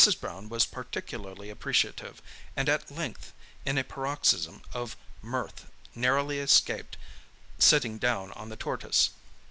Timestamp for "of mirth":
4.73-5.69